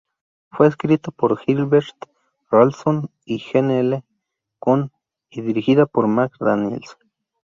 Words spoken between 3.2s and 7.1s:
y Gene L. Coon y dirigida por Marc Daniels.